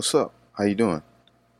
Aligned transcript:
What's 0.00 0.14
up? 0.14 0.32
How 0.54 0.64
you 0.64 0.74
doing? 0.74 1.02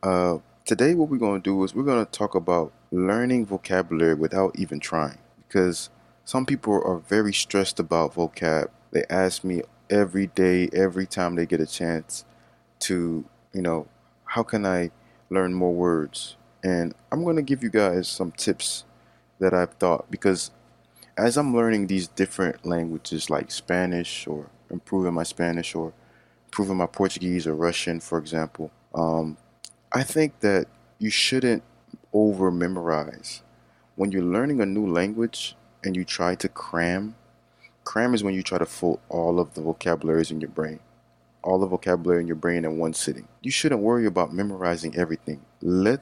Uh, 0.03 0.39
today 0.65 0.95
what 0.95 1.11
we're 1.11 1.19
going 1.19 1.43
to 1.43 1.45
do 1.45 1.63
is 1.63 1.75
we're 1.75 1.83
going 1.83 2.07
to 2.07 2.11
talk 2.11 2.35
about 2.35 2.73
learning 2.91 3.45
vocabulary 3.45 4.15
without 4.15 4.59
even 4.59 4.81
trying 4.81 5.19
because 5.47 5.91
some 6.25 6.47
people 6.47 6.73
are 6.73 6.97
very 7.01 7.35
stressed 7.35 7.79
about 7.79 8.15
vocab. 8.15 8.71
They 8.93 9.05
ask 9.11 9.45
me 9.45 9.61
every 9.91 10.29
day, 10.29 10.71
every 10.73 11.05
time 11.05 11.35
they 11.35 11.45
get 11.45 11.61
a 11.61 11.67
chance 11.67 12.25
to, 12.79 13.27
you 13.53 13.61
know, 13.61 13.89
how 14.25 14.43
can 14.43 14.65
I 14.65 14.91
learn 15.29 15.53
more 15.53 15.75
words? 15.75 16.39
And 16.65 16.95
I'm 17.13 17.25
going 17.25 17.37
to 17.37 17.43
give 17.43 17.63
you 17.63 17.69
guys 17.69 18.09
some 18.09 18.33
tips 18.33 18.85
that 19.39 19.53
I've 19.53 19.75
thought 19.75 20.11
because 20.11 20.51
as 21.15 21.37
I'm 21.37 21.55
learning 21.55 21.89
these 21.89 22.09
different 22.09 22.65
languages 22.65 23.29
like 23.29 23.51
Spanish 23.51 24.27
or 24.27 24.47
improving 24.71 25.13
my 25.13 25.25
Spanish 25.25 25.75
or 25.75 25.93
improving 26.51 26.77
my 26.77 26.87
Portuguese 26.87 27.47
or 27.47 27.55
Russian, 27.55 28.01
for 28.01 28.19
example, 28.19 28.73
um, 28.93 29.37
I 29.93 30.03
think 30.03 30.41
that 30.41 30.67
you 30.99 31.09
shouldn't 31.09 31.63
over 32.13 32.51
memorize. 32.51 33.43
When 33.95 34.11
you're 34.11 34.25
learning 34.25 34.61
a 34.61 34.67
new 34.67 34.85
language 34.85 35.55
and 35.85 35.95
you 35.95 36.05
try 36.05 36.35
to 36.35 36.49
cram, 36.49 37.15
cram 37.85 38.15
is 38.15 38.25
when 38.25 38.35
you 38.35 38.43
try 38.43 38.59
to 38.59 38.67
fill 38.67 38.99
all 39.09 39.39
of 39.39 39.55
the 39.55 39.63
vocabularies 39.63 40.33
in 40.33 40.41
your 40.41 40.51
brain, 40.51 40.81
all 41.45 41.61
the 41.61 41.69
vocabulary 41.69 42.21
in 42.21 42.27
your 42.27 42.35
brain 42.35 42.65
in 42.65 42.79
one 42.79 42.95
sitting. 42.95 43.29
You 43.43 43.53
shouldn't 43.53 43.81
worry 43.81 44.05
about 44.05 44.35
memorizing 44.35 44.97
everything. 44.97 45.43
Let 45.63 46.01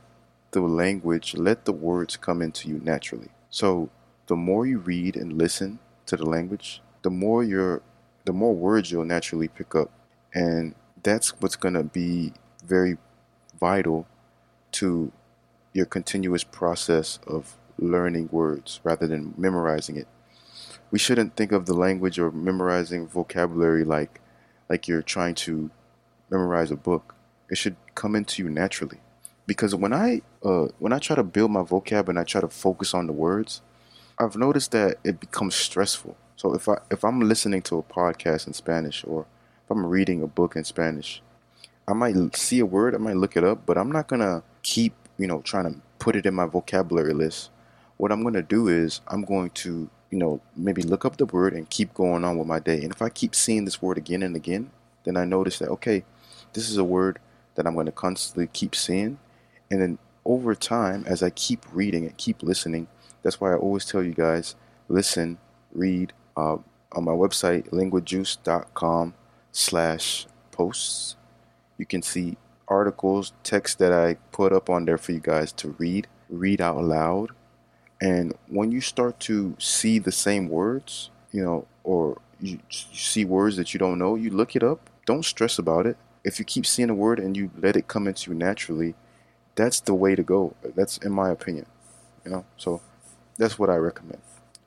the 0.53 0.63
language, 0.63 1.35
let 1.35 1.67
the 1.67 1.73
words 1.73 2.17
come 2.17 2.41
into 2.41 2.71
you 2.71 2.81
naturally. 2.83 3.29
So 3.51 3.91
the 4.29 4.37
more 4.37 4.67
you 4.67 4.79
read 4.79 5.15
and 5.15 5.37
listen 5.37 5.79
to 6.07 6.17
the 6.17 6.25
language, 6.25 6.81
the 7.03 7.11
more 7.11 7.45
you're 7.45 7.83
the 8.25 8.33
more 8.33 8.55
words 8.55 8.91
you'll 8.91 9.05
naturally 9.05 9.49
pick 9.49 9.75
up. 9.75 9.91
And 10.35 10.75
that's 11.03 11.41
what's 11.41 11.57
going 11.57 11.75
to 11.75 11.85
be 11.85 12.33
very 12.65 12.99
vital 13.59 14.07
to 14.73 15.13
your 15.73 15.87
continuous 15.87 16.45
process 16.45 17.19
of 17.27 17.57
learning 17.79 18.29
words 18.33 18.81
rather 18.83 19.07
than 19.07 19.35
memorizing 19.37 19.97
it. 19.97 20.09
We 20.91 20.99
shouldn't 20.99 21.37
think 21.37 21.53
of 21.53 21.67
the 21.67 21.75
language 21.75 22.19
or 22.19 22.31
memorizing 22.31 23.07
vocabulary 23.07 23.85
like 23.85 24.21
like 24.69 24.87
you're 24.87 25.03
trying 25.03 25.35
to 25.35 25.71
memorize 26.31 26.71
a 26.71 26.77
book. 26.77 27.15
It 27.51 27.57
should 27.57 27.77
come 27.95 28.15
into 28.15 28.43
you 28.43 28.51
naturally. 28.51 29.01
Because 29.47 29.75
when 29.75 29.93
I 29.93 30.23
uh, 30.43 30.69
when 30.79 30.93
I 30.93 30.99
try 30.99 31.17
to 31.17 31.23
build 31.23 31.51
my 31.51 31.63
vocab 31.63 32.09
and 32.09 32.19
I 32.19 32.25
try 32.25 32.41
to 32.41 32.49
focus 32.49 32.93
on 32.93 33.07
the 33.07 33.13
words, 33.13 33.63
I've 34.19 34.37
noticed 34.37 34.73
that 34.73 34.99
it 35.05 35.21
becomes 35.21 35.55
stressful. 35.55 36.17
So 36.37 36.55
if 36.55 36.69
I 36.69 36.79
if 36.91 37.05
I'm 37.05 37.21
listening 37.21 37.63
to 37.63 37.79
a 37.79 37.83
podcast 37.83 38.47
in 38.47 38.53
Spanish 38.53 39.05
or 39.07 39.27
if 39.69 39.73
I'm 39.73 39.85
reading 39.85 40.23
a 40.23 40.27
book 40.27 40.57
in 40.57 40.65
Spanish, 40.65 41.21
I 41.87 41.93
might 41.93 42.35
see 42.35 42.59
a 42.59 42.65
word, 42.65 42.95
I 42.95 42.99
might 42.99 43.19
look 43.19 43.37
it 43.37 43.45
up, 43.45 43.67
but 43.67 43.77
I'm 43.77 43.93
not 43.93 44.09
gonna 44.09 44.43
keep 44.63 44.95
you 45.19 45.27
know 45.27 45.43
trying 45.43 45.71
to 45.71 45.79
put 45.99 46.17
it 46.17 46.25
in 46.25 46.33
my 46.33 46.47
vocabulary 46.47 47.13
list. 47.13 47.51
What 47.99 48.11
I'm 48.11 48.23
gonna 48.23 48.41
do 48.41 48.69
is 48.69 49.03
I'm 49.09 49.27
going 49.27 49.51
to 49.51 49.91
you 50.11 50.19
know 50.19 50.41
maybe 50.57 50.81
look 50.81 51.05
up 51.05 51.19
the 51.19 51.27
word 51.27 51.53
and 51.53 51.69
keep 51.69 51.93
going 51.93 52.25
on 52.25 52.39
with 52.39 52.47
my 52.47 52.61
day. 52.61 52.83
And 52.83 52.91
if 52.91 53.03
I 53.03 53.11
keep 53.11 53.35
seeing 53.35 53.67
this 53.67 53.83
word 53.83 53.99
again 53.99 54.23
and 54.23 54.35
again, 54.35 54.71
then 55.05 55.19
I 55.19 55.27
notice 55.27 55.59
that 55.59 55.69
okay, 55.69 56.03
this 56.55 56.71
is 56.71 56.79
a 56.79 56.85
word 56.85 57.19
that 57.55 57.67
I'm 57.67 57.85
to 57.85 57.93
constantly 57.93 58.47
keep 58.47 58.75
seeing, 58.75 59.19
and 59.71 59.83
then 59.83 59.99
over 60.25 60.55
time 60.55 61.05
as 61.07 61.23
I 61.23 61.29
keep 61.29 61.67
reading 61.75 62.07
and 62.07 62.17
keep 62.17 62.43
listening, 62.43 62.89
that's 63.23 63.39
why 63.39 63.53
I 63.53 63.57
always 63.57 63.85
tell 63.85 64.03
you 64.03 64.15
guys 64.15 64.57
listen, 64.89 65.37
read. 65.75 66.15
Uh, 66.35 66.57
on 66.93 67.05
my 67.05 67.13
website, 67.13 67.69
linguajuice.com 67.69 69.13
slash 69.53 70.27
posts, 70.51 71.17
you 71.77 71.87
can 71.87 72.03
see 72.03 72.37
articles, 72.67 73.33
text 73.43 73.79
that 73.79 73.93
I 73.93 74.15
put 74.33 74.53
up 74.53 74.69
on 74.69 74.85
there 74.85 74.99
for 74.99 75.13
you 75.13 75.21
guys 75.21 75.53
to 75.53 75.75
read, 75.79 76.07
read 76.29 76.61
out 76.61 76.83
loud. 76.83 77.31
And 78.01 78.35
when 78.49 78.71
you 78.71 78.81
start 78.81 79.19
to 79.21 79.57
see 79.59 79.99
the 79.99 80.13
same 80.13 80.49
words, 80.49 81.11
you 81.33 81.43
know, 81.43 81.67
or 81.83 82.21
you, 82.41 82.61
see 82.71 83.25
words 83.25 83.57
that 83.57 83.75
you 83.75 83.79
don't 83.79 83.99
know, 83.99 84.15
you 84.15 84.31
look 84.31 84.55
it 84.55 84.63
up. 84.63 84.91
Don't 85.07 85.25
stress 85.25 85.59
about 85.59 85.87
it. 85.87 85.97
If 86.25 86.39
you 86.39 86.45
keep 86.45 86.67
seeing 86.67 86.91
a 86.91 86.95
word 86.95 87.19
and 87.19 87.37
you 87.37 87.51
let 87.57 87.77
it 87.77 87.89
come 87.89 88.07
into 88.07 88.31
you 88.31 88.37
naturally, 88.37 88.95
that's 89.55 89.81
the 89.81 89.95
way 89.95 90.15
to 90.15 90.23
go. 90.23 90.55
That's 90.63 90.99
in 90.99 91.13
my 91.13 91.31
opinion. 91.31 91.67
You 92.25 92.31
know, 92.31 92.45
so 92.57 92.83
that's 93.37 93.59
what 93.59 93.71
I 93.71 93.77
recommend. 93.77 94.21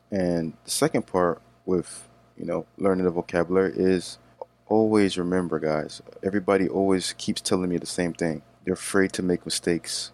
And 0.09 0.53
the 0.65 0.71
second 0.71 1.07
part 1.07 1.41
with, 1.65 2.09
you 2.37 2.45
know, 2.45 2.65
learning 2.77 3.05
the 3.05 3.11
vocabulary 3.11 3.73
is 3.75 4.17
always 4.71 5.17
remember, 5.17 5.59
guys. 5.59 6.01
Everybody 6.23 6.67
always 6.67 7.13
keeps 7.13 7.41
telling 7.41 7.69
me 7.69 7.77
the 7.77 7.85
same 7.85 8.13
thing. 8.13 8.41
You're 8.65 8.75
afraid 8.75 9.11
to 9.13 9.21
make 9.21 9.45
mistakes. 9.45 10.11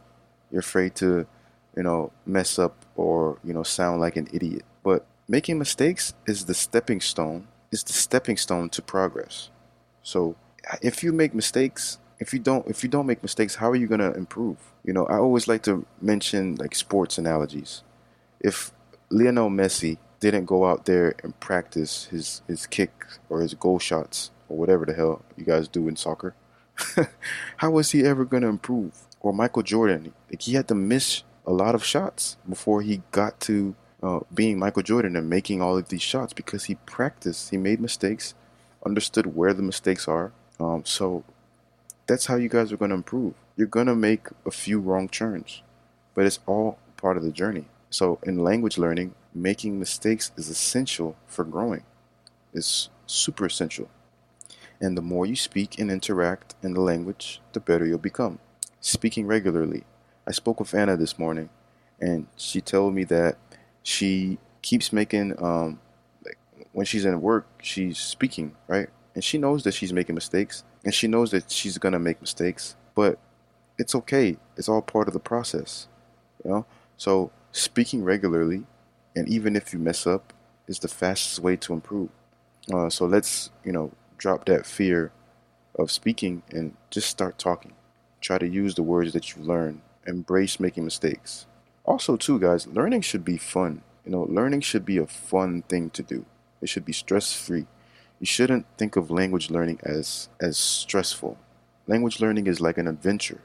You're 0.52 0.62
afraid 0.62 0.96
to, 0.96 1.28
you 1.76 1.84
know, 1.84 2.12
mess 2.26 2.58
up 2.58 2.74
or, 2.96 3.38
you 3.44 3.54
know, 3.54 3.64
sound 3.64 4.02
like 4.02 4.16
an 4.16 4.28
idiot. 4.34 4.64
But 4.84 5.06
making 5.28 5.60
mistakes 5.60 6.14
is 6.26 6.46
the 6.46 6.56
stepping 6.56 7.02
stone. 7.02 7.48
It's 7.72 7.84
the 7.84 7.94
stepping 7.94 8.38
stone 8.38 8.70
to 8.70 8.82
progress. 8.82 9.52
So 10.02 10.36
if 10.82 11.04
you 11.04 11.14
make 11.14 11.36
mistakes, 11.36 12.00
if 12.20 12.34
you 12.34 12.40
don't 12.40 12.68
if 12.68 12.82
you 12.84 12.90
don't 12.90 13.06
make 13.06 13.22
mistakes, 13.22 13.56
how 13.56 13.70
are 13.70 13.76
you 13.76 13.88
gonna 13.88 14.12
improve? 14.14 14.58
You 14.84 14.94
know, 14.94 15.06
I 15.06 15.18
always 15.18 15.48
like 15.48 15.62
to 15.64 15.86
mention 16.02 16.56
like 16.56 16.74
sports 16.74 17.20
analogies 17.20 17.84
if 18.40 18.72
Lionel 19.10 19.50
Messi 19.50 19.98
didn't 20.20 20.46
go 20.46 20.66
out 20.66 20.86
there 20.86 21.14
and 21.22 21.40
practice 21.40 22.06
his 22.06 22.42
his 22.48 22.66
kick 22.66 23.06
or 23.30 23.42
his 23.42 23.54
goal 23.54 23.78
shots 23.78 24.32
or 24.50 24.58
whatever 24.58 24.86
the 24.86 24.94
hell 24.94 25.24
you 25.36 25.44
guys 25.44 25.68
do 25.68 25.88
in 25.88 25.96
soccer, 25.96 26.36
how 27.58 27.72
was 27.72 27.92
he 27.92 28.04
ever 28.04 28.26
going 28.26 28.44
to 28.44 28.50
improve? 28.50 28.94
Or 29.20 29.34
Michael 29.34 29.64
Jordan, 29.64 30.14
like 30.30 30.42
he 30.42 30.54
had 30.54 30.68
to 30.68 30.76
miss 30.76 31.24
a 31.46 31.52
lot 31.52 31.76
of 31.76 31.84
shots 31.84 32.38
before 32.48 32.82
he 32.82 33.02
got 33.12 33.40
to 33.42 33.76
uh, 34.04 34.20
being 34.34 34.60
Michael 34.60 34.84
Jordan 34.84 35.16
and 35.16 35.30
making 35.30 35.62
all 35.62 35.78
of 35.78 35.90
these 35.90 36.02
shots 36.02 36.34
because 36.34 36.66
he 36.66 36.76
practiced, 36.76 37.50
he 37.50 37.58
made 37.58 37.80
mistakes, 37.80 38.36
understood 38.86 39.36
where 39.36 39.54
the 39.54 39.64
mistakes 39.64 40.08
are. 40.08 40.32
Um, 40.60 40.86
so 40.86 41.24
that's 42.06 42.28
how 42.28 42.36
you 42.36 42.50
guys 42.50 42.72
are 42.72 42.78
going 42.78 42.90
to 42.90 42.96
improve. 42.96 43.34
You're 43.56 43.68
going 43.68 43.88
to 43.88 43.96
make 43.96 44.28
a 44.46 44.52
few 44.52 44.80
wrong 44.80 45.10
turns, 45.10 45.62
but 46.14 46.26
it's 46.26 46.40
all 46.46 46.78
part 46.96 47.18
of 47.18 47.24
the 47.24 47.32
journey. 47.32 47.66
So, 47.90 48.20
in 48.24 48.44
language 48.44 48.78
learning, 48.78 49.16
making 49.34 49.80
mistakes 49.80 50.32
is 50.36 50.50
essential 50.50 51.16
for 51.26 51.46
growing. 51.46 51.84
It's 52.54 52.90
super 53.06 53.46
essential. 53.46 53.90
And 54.80 54.98
the 54.98 55.02
more 55.02 55.26
you 55.26 55.36
speak 55.36 55.80
and 55.80 55.90
interact 55.90 56.56
in 56.62 56.74
the 56.74 56.82
language, 56.82 57.42
the 57.54 57.60
better 57.60 57.86
you'll 57.86 57.98
become. 57.98 58.40
Speaking 58.80 59.26
regularly. 59.26 59.84
I 60.28 60.32
spoke 60.32 60.60
with 60.60 60.74
Anna 60.74 60.98
this 60.98 61.18
morning, 61.18 61.50
and 62.00 62.28
she 62.36 62.62
told 62.62 62.94
me 62.94 63.06
that 63.06 63.38
she 63.82 64.38
keeps 64.62 64.92
making, 64.92 65.42
um, 65.42 65.80
like 66.24 66.38
when 66.74 66.86
she's 66.86 67.06
in 67.06 67.22
work, 67.22 67.48
she's 67.62 67.98
speaking, 67.98 68.56
right? 68.68 68.90
And 69.16 69.24
she 69.24 69.38
knows 69.38 69.64
that 69.64 69.74
she's 69.74 69.94
making 69.94 70.16
mistakes, 70.16 70.64
and 70.84 70.94
she 70.94 71.08
knows 71.08 71.32
that 71.32 71.50
she's 71.50 71.78
gonna 71.78 72.00
make 72.00 72.20
mistakes, 72.22 72.76
but 72.94 73.18
it's 73.78 73.96
okay. 73.96 74.38
It's 74.58 74.68
all 74.68 74.82
part 74.82 75.08
of 75.08 75.14
the 75.14 75.20
process, 75.20 75.88
you 76.44 76.52
know? 76.52 76.66
So 76.98 77.32
speaking 77.52 78.04
regularly, 78.04 78.66
and 79.16 79.28
even 79.30 79.56
if 79.56 79.74
you 79.74 79.80
mess 79.80 80.06
up, 80.06 80.34
is 80.68 80.80
the 80.80 80.88
fastest 80.88 81.40
way 81.40 81.56
to 81.56 81.74
improve. 81.74 82.10
Uh, 82.72 82.90
so 82.90 83.06
let's, 83.06 83.50
you 83.64 83.72
know, 83.72 83.92
drop 84.18 84.46
that 84.46 84.66
fear 84.66 85.12
of 85.78 85.92
speaking 85.92 86.44
and 86.52 86.76
just 86.90 87.10
start 87.10 87.38
talking. 87.38 87.74
Try 88.22 88.38
to 88.40 88.48
use 88.48 88.76
the 88.76 88.84
words 88.84 89.14
that 89.14 89.36
you 89.36 89.44
learn. 89.44 89.82
Embrace 90.06 90.60
making 90.60 90.86
mistakes. 90.86 91.46
Also, 91.86 92.18
too, 92.18 92.40
guys, 92.40 92.68
learning 92.68 93.02
should 93.02 93.24
be 93.24 93.38
fun. 93.38 93.82
You 94.06 94.12
know, 94.12 94.24
learning 94.24 94.62
should 94.62 94.86
be 94.86 94.98
a 94.98 95.08
fun 95.08 95.64
thing 95.64 95.90
to 95.92 96.04
do. 96.04 96.26
It 96.62 96.70
should 96.70 96.86
be 96.86 96.94
stress 96.94 97.34
free. 97.34 97.68
You 98.20 98.26
shouldn't 98.26 98.66
think 98.78 98.96
of 98.96 99.12
language 99.12 99.52
learning 99.52 99.80
as 99.84 100.30
as 100.42 100.58
stressful. 100.58 101.38
Language 101.86 102.20
learning 102.20 102.48
is 102.48 102.60
like 102.60 102.78
an 102.78 102.88
adventure. 102.88 103.42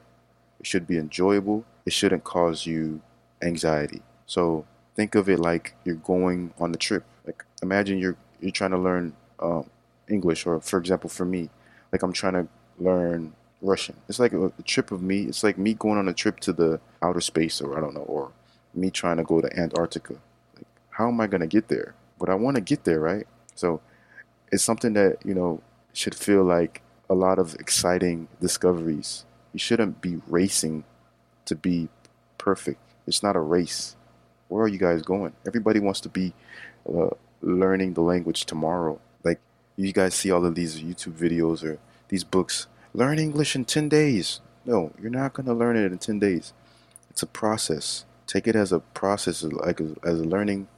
It 0.59 0.67
should 0.67 0.87
be 0.87 0.97
enjoyable. 0.97 1.65
It 1.85 1.93
shouldn't 1.93 2.25
cause 2.25 2.65
you 2.65 3.03
anxiety. 3.43 4.03
So 4.27 4.65
think 4.95 5.15
of 5.15 5.29
it 5.29 5.39
like 5.39 5.75
you're 5.85 5.97
going 5.97 6.55
on 6.59 6.73
a 6.73 6.79
trip. 6.79 7.05
Like 7.27 7.45
imagine 7.63 7.99
you're 7.99 8.17
you're 8.41 8.51
trying 8.51 8.71
to 8.71 8.79
learn 8.79 9.15
um, 9.41 9.69
English, 10.09 10.47
or 10.47 10.61
for 10.61 10.79
example, 10.79 11.09
for 11.11 11.25
me, 11.25 11.51
like 11.93 12.03
I'm 12.03 12.13
trying 12.13 12.35
to 12.35 12.49
learn 12.79 13.33
Russian. 13.61 13.97
It's 14.09 14.19
like 14.19 14.33
a, 14.33 14.53
trip 14.65 14.91
of 14.91 15.03
me. 15.03 15.23
It's 15.25 15.45
like 15.45 15.59
me 15.59 15.75
going 15.75 15.99
on 15.99 16.09
a 16.09 16.13
trip 16.13 16.41
to 16.41 16.53
the 16.53 16.81
outer 17.01 17.21
space, 17.21 17.61
or 17.61 17.77
I 17.77 17.81
don't 17.81 17.95
know, 17.95 18.03
or 18.03 18.33
me 18.75 18.91
trying 18.91 19.19
to 19.19 19.25
go 19.25 19.41
to 19.41 19.59
Antarctica. 19.59 20.15
Like, 20.57 20.67
how 20.91 21.09
am 21.09 21.21
I 21.21 21.27
gonna 21.27 21.47
get 21.47 21.69
there? 21.69 21.95
But 22.19 22.29
I 22.29 22.35
want 22.35 22.57
to 22.57 22.61
get 22.61 22.85
there, 22.85 23.01
right? 23.01 23.27
So 23.55 23.81
it's 24.51 24.63
something 24.63 24.93
that 24.95 25.19
you 25.25 25.35
know 25.35 25.61
should 25.93 26.15
feel 26.15 26.45
like 26.45 26.83
a 27.09 27.15
lot 27.15 27.39
of 27.39 27.55
exciting 27.57 28.29
discoveries. 28.41 29.25
You 29.53 29.59
shouldn't 29.59 30.01
be 30.01 30.21
racing 30.27 30.85
to 31.45 31.55
be 31.55 31.89
perfect. 32.39 32.81
It's 33.07 33.23
not 33.23 33.37
a 33.37 33.41
race. 33.41 33.97
Where 34.49 34.65
are 34.65 34.69
you 34.69 34.79
guys 34.79 35.03
going? 35.03 35.33
Everybody 35.47 35.81
wants 35.81 36.01
to 36.01 36.09
be 36.09 36.33
uh, 36.89 37.11
learning 37.41 37.95
the 37.95 38.01
language 38.01 38.47
tomorrow. 38.47 39.01
You 39.77 39.93
guys 39.93 40.15
see 40.15 40.31
all 40.31 40.45
of 40.45 40.55
these 40.55 40.81
YouTube 40.81 41.15
videos 41.15 41.65
or 41.65 41.79
these 42.09 42.25
books 42.25 42.67
learn 42.93 43.19
English 43.19 43.57
in 43.57 43.65
10 43.65 43.89
days. 43.89 44.41
No, 44.65 44.93
you're 45.01 45.11
not 45.11 45.33
going 45.33 45.47
to 45.47 45.55
learn 45.55 45.77
it 45.77 45.91
in 45.91 45.99
10 45.99 46.19
days. 46.19 46.53
It's 47.11 47.23
a 47.23 47.27
process. 47.27 48.05
Take 48.27 48.47
it 48.47 48.57
as 48.57 48.73
a 48.73 48.81
process, 48.81 49.43
like 49.43 49.81
a, 49.81 49.95
as 50.05 50.21
a 50.21 50.25
learning 50.25 50.69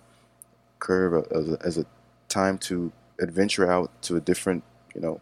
curve, 0.79 1.15
uh, 1.15 1.39
as 1.39 1.49
a, 1.51 1.59
as 1.65 1.79
a 1.79 1.87
time 2.29 2.59
to 2.59 2.93
adventure 3.21 3.71
out 3.71 3.91
to 4.03 4.17
a 4.17 4.21
different, 4.21 4.65
you 4.95 5.01
know, 5.01 5.21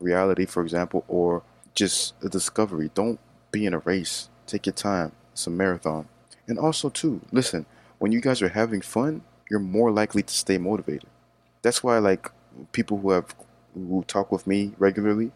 reality, 0.00 0.46
for 0.46 0.62
example, 0.62 1.04
or 1.08 1.42
just 1.74 2.14
a 2.22 2.28
discovery. 2.28 2.90
Don't 2.94 3.18
be 3.50 3.66
in 3.66 3.74
a 3.74 3.78
race. 3.78 4.28
Take 4.46 4.66
your 4.66 4.74
time. 4.74 5.12
It's 5.32 5.46
a 5.46 5.50
marathon. 5.50 6.08
And 6.46 6.58
also, 6.58 6.90
too, 6.90 7.22
listen, 7.32 7.66
when 7.98 8.12
you 8.12 8.20
guys 8.20 8.42
are 8.42 8.50
having 8.50 8.80
fun, 8.80 9.22
you're 9.50 9.60
more 9.60 9.90
likely 9.90 10.22
to 10.22 10.34
stay 10.34 10.58
motivated. 10.58 11.08
That's 11.62 11.82
why, 11.82 11.98
like, 11.98 12.30
people 12.72 12.98
who 12.98 13.10
have 13.10 13.34
who 13.74 14.04
talk 14.06 14.30
with 14.30 14.46
me 14.46 14.72
regularly, 14.78 15.32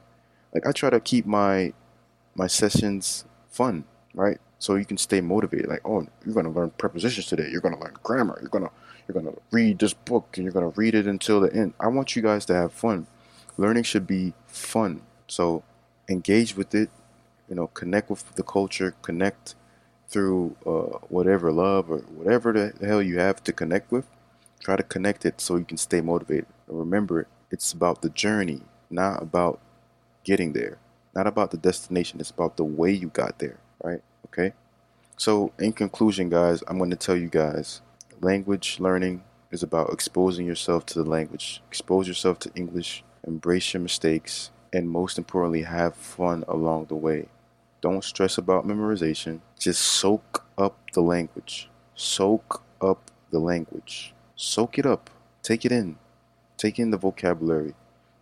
like 0.55 0.67
I 0.67 0.73
try 0.73 0.91
to 0.91 1.00
keep 1.00 1.26
my 1.26 1.73
my 2.35 2.47
sessions 2.47 3.25
fun, 3.49 3.85
right? 4.15 4.38
So 4.59 4.75
you 4.75 4.85
can 4.85 4.99
stay 4.99 5.20
motivated. 5.20 5.69
Like, 5.69 5.82
oh, 5.85 6.06
you're 6.25 6.35
gonna 6.35 6.50
learn 6.50 6.70
prepositions 6.70 7.26
today. 7.26 7.49
You're 7.50 7.61
gonna 7.61 7.81
learn 7.81 7.97
grammar. 8.03 8.38
You're 8.41 8.50
gonna 8.50 8.70
you're 9.06 9.20
gonna 9.20 9.37
read 9.50 9.79
this 9.79 9.94
book 9.94 10.37
and 10.37 10.44
you're 10.44 10.53
gonna 10.53 10.69
read 10.69 10.94
it 10.94 11.06
until 11.06 11.41
the 11.41 11.53
end. 11.53 11.75
I 11.81 11.88
want 11.88 12.17
you 12.17 12.23
guys 12.23 12.44
to 12.47 12.55
have 12.55 12.73
fun. 12.73 13.06
Learning 13.56 13.82
should 13.82 14.06
be 14.06 14.35
fun. 14.47 15.03
So 15.26 15.62
engage 16.09 16.56
with 16.56 16.75
it. 16.75 16.91
You 17.49 17.55
know, 17.56 17.69
connect 17.69 18.11
with 18.11 18.35
the 18.35 18.43
culture. 18.43 18.94
Connect 19.03 19.55
through 20.09 20.56
uh, 20.67 20.99
whatever 21.09 21.53
love 21.53 21.91
or 21.91 21.99
whatever 21.99 22.53
the 22.53 22.87
hell 22.87 23.03
you 23.03 23.19
have 23.19 23.43
to 23.44 23.53
connect 23.53 23.93
with. 23.93 24.06
Try 24.61 24.76
to 24.76 24.82
connect 24.82 25.25
it 25.25 25.41
so 25.41 25.56
you 25.56 25.64
can 25.64 25.76
stay 25.76 26.00
motivated. 26.00 26.47
Remember, 26.69 27.26
it's 27.50 27.73
about 27.73 28.03
the 28.03 28.11
journey, 28.11 28.62
not 28.91 29.23
about 29.23 29.61
getting 30.25 30.53
there. 30.53 30.79
Not 31.15 31.26
about 31.26 31.50
the 31.50 31.56
destination. 31.56 32.20
It's 32.20 32.31
about 32.31 32.56
the 32.56 32.65
way 32.65 32.93
you 32.93 33.09
got 33.09 33.38
there, 33.38 33.59
right? 33.82 34.03
Okay. 34.26 34.53
So, 35.17 35.53
in 35.59 35.73
conclusion, 35.73 36.29
guys, 36.29 36.62
I'm 36.69 36.79
going 36.79 36.91
to 36.91 36.97
tell 36.97 37.17
you 37.17 37.29
guys 37.29 37.81
language 38.20 38.79
learning 38.79 39.23
is 39.50 39.62
about 39.62 39.93
exposing 39.93 40.47
yourself 40.47 40.85
to 40.87 41.03
the 41.03 41.09
language, 41.09 41.62
expose 41.69 42.06
yourself 42.06 42.38
to 42.41 42.50
English, 42.55 43.03
embrace 43.26 43.73
your 43.73 43.81
mistakes, 43.81 44.50
and 44.73 44.88
most 44.88 45.19
importantly, 45.19 45.62
have 45.62 45.94
fun 45.94 46.44
along 46.47 46.87
the 46.87 46.94
way. 46.94 47.29
Don't 47.81 48.05
stress 48.05 48.38
about 48.38 48.67
memorization. 48.67 49.41
Just 49.59 49.82
soak 49.82 50.44
up 50.56 50.76
the 50.93 51.00
language. 51.00 51.69
Soak 51.94 52.62
up 52.81 53.11
the 53.31 53.38
language. 53.38 54.14
Soak 54.35 54.79
it 54.79 54.87
up. 54.87 55.11
Take 55.43 55.64
it 55.64 55.73
in. 55.73 55.97
Take 56.59 56.79
in 56.79 56.91
the 56.91 56.99
vocabulary. 56.99 57.75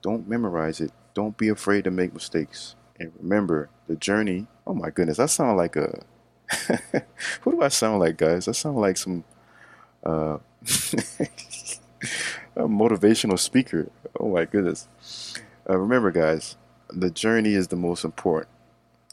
Don't 0.02 0.28
memorize 0.28 0.80
it. 0.80 0.92
Don't 1.14 1.36
be 1.36 1.48
afraid 1.48 1.84
to 1.84 1.90
make 1.90 2.14
mistakes. 2.14 2.76
And 3.00 3.12
remember, 3.18 3.70
the 3.88 3.96
journey. 3.96 4.46
Oh 4.66 4.74
my 4.74 4.90
goodness, 4.90 5.18
I 5.18 5.26
sound 5.26 5.56
like 5.56 5.74
a. 5.74 6.02
Who 7.40 7.52
do 7.52 7.62
I 7.62 7.68
sound 7.68 7.98
like, 7.98 8.16
guys? 8.18 8.46
I 8.46 8.52
sound 8.52 8.76
like 8.76 8.96
some 8.96 9.24
uh, 10.04 10.38
a 12.56 12.62
motivational 12.68 13.38
speaker. 13.38 13.90
Oh 14.18 14.30
my 14.30 14.44
goodness. 14.44 14.86
Uh, 15.68 15.78
remember, 15.78 16.10
guys, 16.10 16.56
the 16.88 17.10
journey 17.10 17.54
is 17.54 17.68
the 17.68 17.76
most 17.76 18.04
important, 18.04 18.48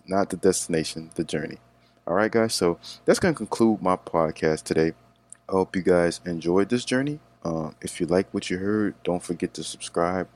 not 0.06 0.30
the 0.30 0.38
destination, 0.38 1.10
the 1.16 1.24
journey. 1.24 1.58
All 2.06 2.16
right, 2.16 2.32
guys. 2.32 2.54
So 2.54 2.78
that's 3.06 3.20
going 3.20 3.34
to 3.34 3.38
conclude 3.38 3.82
my 3.82 3.96
podcast 3.96 4.64
today. 4.64 4.94
I 5.50 5.52
hope 5.54 5.76
you 5.76 5.82
guys 5.82 6.22
enjoyed 6.26 6.70
this 6.70 6.86
journey. 6.86 7.20
Uh, 7.44 7.72
if 7.82 8.00
you 8.00 8.06
like 8.06 8.34
what 8.34 8.50
you 8.50 8.58
heard, 8.58 8.96
don't 9.04 9.24
forget 9.24 9.54
to 9.54 9.64
subscribe, 9.64 10.28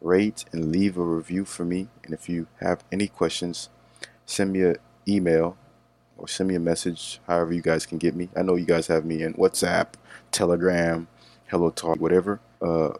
rate, 0.00 0.44
and 0.52 0.70
leave 0.70 0.96
a 0.96 1.02
review 1.02 1.44
for 1.44 1.64
me. 1.64 1.88
And 2.04 2.14
if 2.14 2.28
you 2.28 2.46
have 2.60 2.84
any 2.92 3.08
questions, 3.08 3.68
send 4.26 4.52
me 4.52 4.62
an 4.62 4.76
email 5.06 5.56
or 6.16 6.28
send 6.28 6.48
me 6.48 6.54
a 6.54 6.60
message, 6.60 7.20
however 7.26 7.52
you 7.52 7.62
guys 7.62 7.84
can 7.84 7.98
get 7.98 8.14
me. 8.14 8.28
I 8.36 8.42
know 8.42 8.54
you 8.54 8.66
guys 8.66 8.86
have 8.86 9.04
me 9.04 9.22
in 9.22 9.34
WhatsApp, 9.34 9.94
Telegram, 10.30 11.08
Hello 11.46 11.70
Talk, 11.70 11.98
whatever. 11.98 12.40
Uh, 12.60 12.90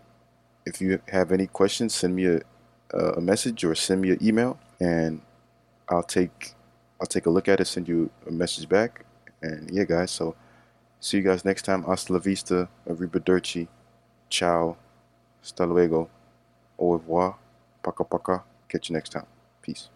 if 0.66 0.80
you 0.80 1.00
have 1.08 1.30
any 1.30 1.46
questions, 1.46 1.94
send 1.94 2.16
me 2.16 2.26
a, 2.26 2.40
a 2.92 3.20
message 3.20 3.64
or 3.64 3.74
send 3.74 4.00
me 4.00 4.10
an 4.10 4.18
email, 4.20 4.58
and 4.80 5.20
I'll 5.88 6.02
take 6.02 6.54
I'll 7.00 7.06
take 7.06 7.26
a 7.26 7.30
look 7.30 7.48
at 7.48 7.60
it, 7.60 7.66
send 7.66 7.88
you 7.88 8.10
a 8.26 8.30
message 8.30 8.68
back. 8.68 9.04
And 9.40 9.70
yeah, 9.72 9.84
guys, 9.84 10.10
so 10.10 10.36
see 11.02 11.18
you 11.18 11.22
guys 11.22 11.44
next 11.44 11.64
time. 11.64 11.84
Hasta 11.84 12.12
la 12.12 12.18
vista, 12.20 12.68
arrivederci, 12.88 13.68
ciao, 14.30 14.76
hasta 15.42 15.66
luego, 15.66 16.08
au 16.78 16.92
revoir, 16.92 17.38
paka 17.82 18.04
paka. 18.04 18.44
Catch 18.68 18.88
you 18.88 18.94
next 18.94 19.10
time. 19.10 19.26
Peace. 19.60 19.90